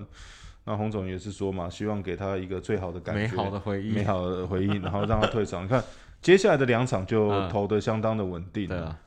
[0.67, 5.63] 那洪总也是说嘛，希望给他一个最好的感觉，美好的回忆，美好的回忆，然后让他退场。
[5.63, 5.84] 你看
[6.23, 8.67] 接下来的两场就嗯投的相当的稳定。
[8.67, 8.97] 对啊。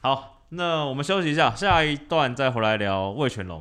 [0.00, 3.60] 好，那我们休息一下，下一段再回来聊魏全龙。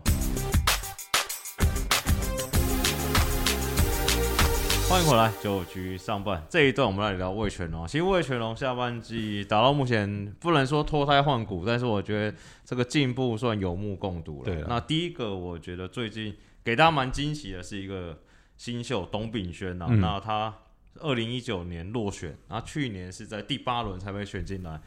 [4.88, 7.88] 欢迎回来，九局上半这一段，我们来聊魏全龙。
[7.88, 14.46] 其实魏全龙下半季打到目前，不能说脱胎换骨，但是我觉得这个进步算有目共睹了。
[14.46, 18.20] 对啊那第一个，我觉得最近给大家蛮惊喜的是一个
[18.58, 20.00] 新秀董炳轩啊，嗯。
[20.00, 20.54] 那他
[21.00, 24.80] 二零一九年落选，然后去年是在第八轮才被选进来，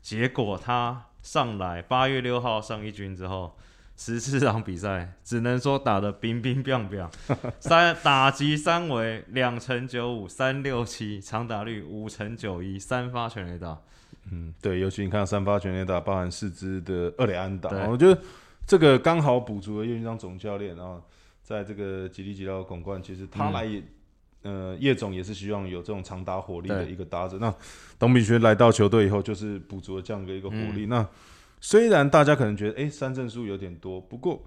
[0.00, 3.56] 结果他上来八月六号上一军之后，
[3.96, 7.06] 十四场比赛只能说打的冰冰冰冰，
[7.58, 13.76] 三打击三围两成九五三六七，长打率五成九一，三发全垒打，
[14.30, 18.22] 嗯，对，尤其你看三发全垒打，包含四支的二垒安打，我觉得
[18.64, 21.02] 这个刚好补足了叶军章总教练，然后
[21.48, 23.52] 在这个吉利吉拉拱冠，其实他嗯。
[23.52, 23.82] 来也
[24.42, 27.38] 呃，叶总也是希望有这种长打火力的一个搭子。
[27.40, 27.52] 那
[27.98, 30.84] 董炳学来到球队以后，就是补足了这样的一个火力。
[30.84, 30.88] 嗯。
[30.90, 31.08] 那
[31.58, 34.44] 虽然大家可能觉得，哎、三振数有点多，不过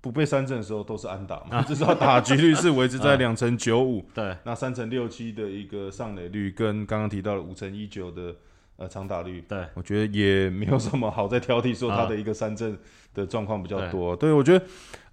[0.00, 8.34] 不被三振的时候都是安打嘛， 至少打击率是维持在啊两成九五，对，那三成六七的一个上垒率，跟刚刚提到的五成一九的
[8.78, 12.06] 呃长打率，对，我觉得也没有什么好再挑剔，说他啊。
[12.06, 12.78] 的一个三振
[13.12, 14.14] 的状况比较多。
[14.14, 14.64] 对我觉得，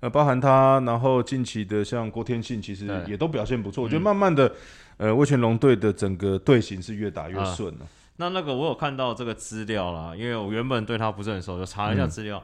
[0.01, 3.83] 呃，包含他，然后近期的像郭天信，其实也都表现不错。
[3.83, 4.03] 我觉得嗯。
[4.03, 4.53] 慢慢的，
[4.97, 7.87] 呃，魏全龙队的整个队形是越打越啊顺了。
[8.17, 12.41] 那那个我有看到这个资料啦，因为我原本对他不是很熟，就查了一下资料，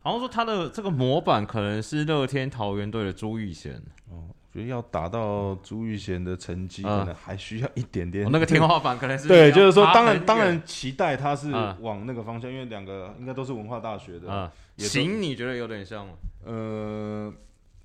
[0.00, 6.98] 好像说他的这个模板可能是乐天桃园队的朱玉贤，我觉得要达到朱玉贤的成绩，啊。
[6.98, 11.76] 可能还需要一点点、哦那个 天花板可能是对，就是说，爬当然当然期待他是啊。
[11.80, 14.32] 往那个方向，因为两个应该都是文化大学的。
[14.32, 16.14] 啊，也都型你觉得有点像吗？
[16.44, 17.32] 呃，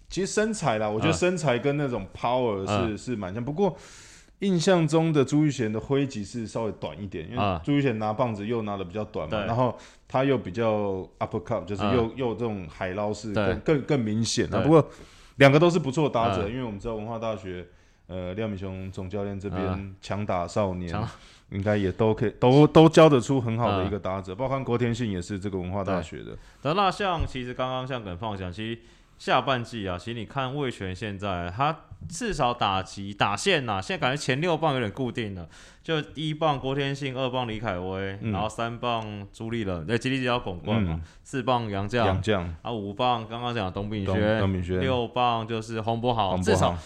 [0.09, 1.15] 其实身材啦，我觉得啊。
[1.15, 2.97] 身材跟那种 power 是、啊。
[2.97, 3.77] 是蛮像，不过
[4.39, 7.61] 印象中的朱玉贤的挥击是稍微短一点，因为啊。
[7.63, 9.45] 朱玉贤拿棒子又拿的比较短嘛，对。
[9.45, 11.93] 然后他又比较 uppercut，就是啊。
[11.93, 14.61] 又、又这种海捞式更更更明显啊。
[14.61, 14.89] 不过
[15.37, 17.67] 两个都是不错的打者，啊因为我们知道文化大学
[18.07, 20.89] 呃廖敏雄总教练这啊边强打少年。
[20.91, 21.07] 强
[21.51, 26.35] 应该也都可以，都都教得出很好的啊一个打者，包括郭天信也是这个文化大学的。
[26.59, 28.81] 得那像其实刚刚像耿放讲，其实
[29.17, 31.75] 下半季啊，其实你看魏权现在他
[32.07, 35.47] 至少打击打线呐、现在感觉前六棒有点固定了，
[35.81, 38.31] 就一棒郭天信，二棒李凯威，嗯。
[38.31, 42.55] 然后三棒朱立人，对，吉利吉要拱冠嘛嗯，四棒杨将杨，将。
[42.61, 44.79] 啊五棒刚刚讲董炳董轩，董炳轩。
[44.79, 46.77] 六棒就是洪博豪，至少豪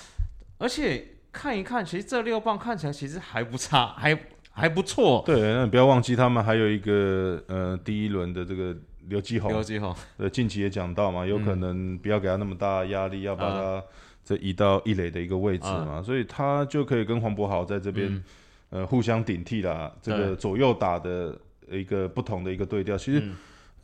[0.60, 4.16] 而且看一看，其实这六棒看起来其实还不差，还
[4.60, 5.24] 还不错。
[5.26, 8.76] 对，那你不要忘记他们还有一个呃第一轮的这个
[9.08, 13.82] 刘继宏，刘继宏，呃近期也讲到嘛，有可能不要给他那么大压力，要把啊。
[13.82, 13.84] 他
[14.24, 18.24] 这移到一垒的一个位置嘛，所以他就可以跟黄博豪在这边、嗯。
[18.72, 21.36] 呃互相顶替啦，这个左右打的
[21.72, 22.96] 一个不同的一个对调。
[22.96, 23.36] 其实嗯。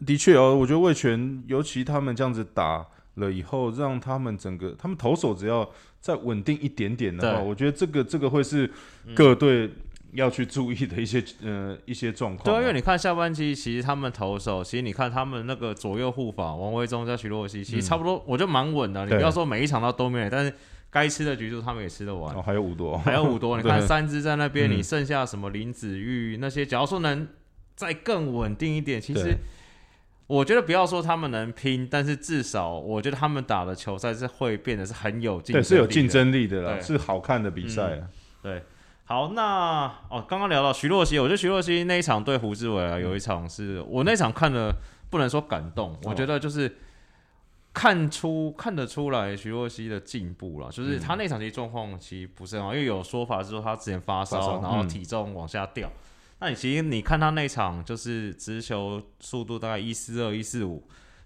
[0.06, 2.86] 的确哦，我觉得魏权尤其他们这样子打
[3.16, 5.68] 了以后，让他们整个他们投手只要
[6.02, 8.70] 再稳定一点点的话，我觉得这个这个会是
[9.16, 9.72] 各队
[10.15, 12.62] 要去注意的一些呃一些状况对。
[12.62, 19.06] 因为你看下半期，其实他们投手，其实你看他们那个左右护法王威忠加徐若曦，其实差不多，我觉得蛮稳的。
[19.06, 20.54] 你不要说每一场到都没，但是
[20.89, 22.34] 该吃的局数他们也吃得完。
[22.36, 27.28] 哦，还有五多， 还有五多， 你看三支在那边，嗯你剩下什么林子玉那些，假如说能
[27.75, 29.36] 再更稳定一点，其实
[30.28, 38.08] 我觉得不要说他们能拼，但是至少我觉得他们打的球赛是会变得是很有竞争对，力的，是有竞争力的啦，是好看的比赛啊。
[38.41, 38.63] 对，
[39.08, 44.74] 好，那哦，刚刚聊到徐若曦，我觉得徐若曦那一场对胡志伟啊，有一场是我那场看了，
[45.12, 46.78] 不能说感动，我觉得就是
[47.72, 55.88] 看出看得出来徐若曦的进步了，就是他那场其实状况其实不是很好，因为有说法是说他之前发烧，发烧然后嗯体重往下掉。
[56.39, 60.86] 那你其实你看他那场就是直球速度大概一四二一四五，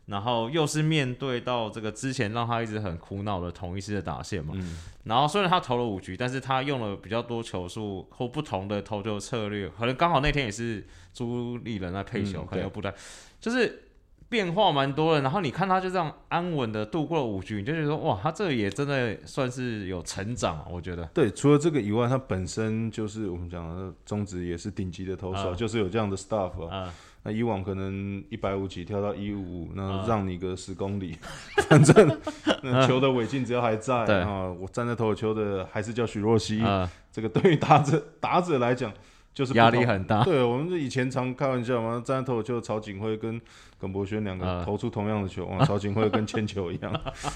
[0.10, 12.94] 然后又是面对到这个之前让他一直很苦恼的同一师的打线嘛，嗯然后虽然他投了五局，但是他用了比较多球数或不同的投球策略，可能刚好那天也是朱立人在配球，嗯可能又不太，
[13.40, 13.84] 就是
[14.28, 15.22] 变化蛮多的。
[15.22, 21.06] 然后你看他就这样安稳的度过了五局，你就觉得说哇，他这个也真的算是有成长啊，我觉得。
[21.14, 26.94] 对，除了这个以外，他本身就是我们讲的中职也是顶级的投手，啊就是有这样的 staff 啊。
[27.22, 30.06] 啊、那以往可能一百五起跳到一五五，那啊。
[30.08, 31.18] 让你个十公里，
[31.70, 32.20] 反正
[32.64, 38.92] 那球的尾劲只要还在啊，我站在投球的还是叫许若曦，啊，这个对于打者打者来讲
[39.34, 40.24] 就是压力很大。
[40.24, 43.40] 对，我们以前常开玩笑嘛，站在投球，曹景辉跟
[43.78, 44.64] 耿博轩两个啊。
[44.66, 46.92] 投出同样的球，哇， 曹景辉跟铅球一样，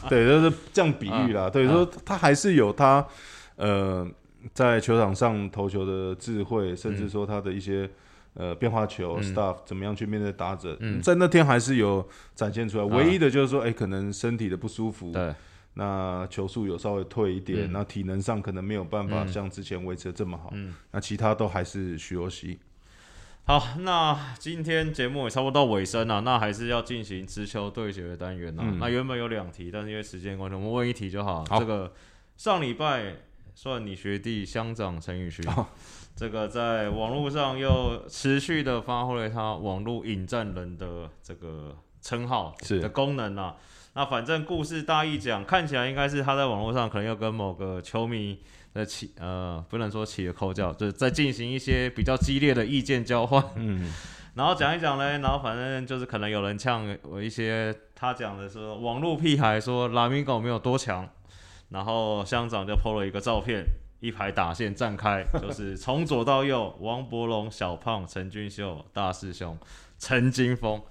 [0.10, 1.50] 对，就是这样比喻啦。
[1.50, 3.06] 对，说他还是有他
[3.58, 4.10] 呃
[4.54, 7.90] 在球场上投球的智慧，甚至说他的一些。
[8.36, 12.84] 呃，变化球、嗯 stuff 怎么样去面对打者，嗯在那天还是有展现出来。
[12.84, 15.34] 啊唯一的就是说，哎、可能身体的不舒服，对，
[15.76, 20.50] 那球速有稍微退一点，嗯那体能上可能没有办法嗯像之前维持的这么好。
[20.54, 20.74] 嗯。
[20.92, 22.60] 那其他都还是许若曦。
[23.46, 28.64] 好，那今天节目也差不多到尾声了，那还是要进行直球对决的单元啊。
[28.66, 31.44] 嗯那原本有两题，但是因为时间关系，我们问一题就好。
[31.50, 31.94] 好这个
[32.38, 33.18] 上礼拜
[33.54, 35.68] 算你学弟乡长陈宇勋，哦
[36.16, 43.56] 这个在网络上又持续的发挥了他网络引战人的这个称号是的功能啊。
[43.96, 48.40] 那反正故事大意讲，看起来应该是他在网络上可能要跟某个球迷
[48.74, 53.44] 在起呃，不能说起了口角，就是在进行一些比较激烈的意见交换。
[53.56, 53.92] 嗯，
[54.34, 61.08] 然后讲一讲嘞，然后反正就是可能有人呛我一些，他讲的说网络屁孩说拉米狗没有多强，
[61.70, 63.64] 然后乡长就 PO 了一个照片，
[64.04, 69.58] 一排打线站开，就是从左到右，王伯龙、小胖、陈俊秀、大师兄、
[69.98, 70.82] 陈金峰。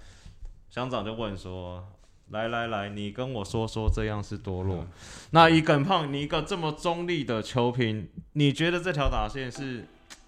[0.70, 1.86] 乡长就问说
[2.32, 4.86] ：“来来来，你跟我说说，这样是多弱？”
[5.32, 9.84] 那以耿胖，你一个这么中立的球评，你觉得这条打线是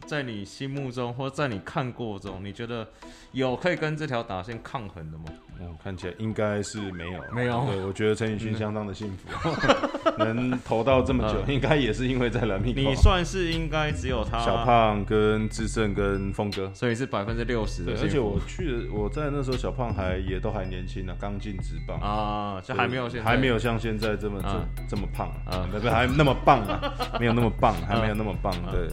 [0.06, 2.86] 在你心目中，或在你看过中，你觉得
[3.32, 5.24] 有可以跟这条打线抗衡的吗？
[5.60, 7.64] 嗯，看起来应该是没有，没有。
[7.66, 9.50] 对，我觉得陈宇勋相当的幸福，
[10.18, 12.72] 能投到这么久，应该也是因为在蓝米。
[12.72, 22.00] 你算是应该只有他小胖跟志胜跟峰哥，所以是百分之六十对，而且我去的，我在那时候小胖还也都还年轻呢，刚进职棒。
[22.00, 23.24] 啊，就还没有现在。
[23.24, 28.88] 还没有像现在这么啊这这么胖啊啊，不不还那么棒啊，没有那么棒，还没有那么棒，对。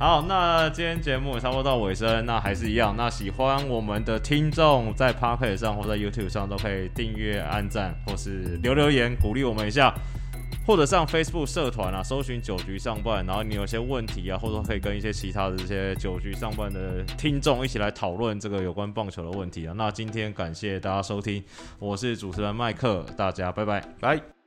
[0.00, 9.92] 好，那今天节目也差不多到尾声，那还是一样，那喜欢我们的听众在 p o c k e t 上或在 YouTube 上都可以订阅、按赞或是留留言鼓励我们一下，
[10.66, 19.74] 或者上 Facebook 社团啊，搜寻九局上班，然后你有些问题啊，或者说可以跟一些其他的这些九局上班的听众一起来讨论这个有关棒球的问题啊。
[19.76, 21.44] 那今天感谢大家收听，
[21.78, 23.84] 我是主持人麦克，大家拜拜。
[24.00, 24.39] 拜。